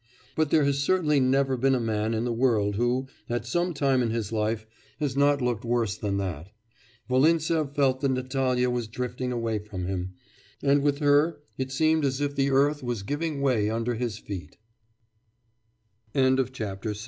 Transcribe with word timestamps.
But 0.35 0.49
there 0.49 0.63
has 0.63 0.79
certainly 0.79 1.19
never 1.19 1.55
been 1.55 1.75
a 1.75 1.79
man 1.79 2.15
in 2.15 2.25
the 2.25 2.33
world 2.33 2.73
who, 2.73 3.05
at 3.29 3.45
some 3.45 3.71
time 3.71 4.01
in 4.01 4.09
his 4.09 4.31
life, 4.31 4.65
has 4.99 5.15
not 5.15 5.43
looked 5.43 5.63
worse 5.63 5.95
than 5.95 6.17
that. 6.17 6.49
Volintsev 7.07 7.75
felt 7.75 8.01
that 8.01 8.09
Natalya 8.09 8.71
was 8.71 8.87
drifting 8.87 9.31
away 9.31 9.59
from 9.59 9.85
him, 9.85 10.15
and 10.63 10.81
with 10.81 10.97
her 11.01 11.43
it 11.59 11.71
seemed 11.71 12.03
as 12.03 12.19
if 12.19 12.33
the 12.35 12.49
earth 12.49 12.81
was 12.81 13.03
givi 13.03 13.29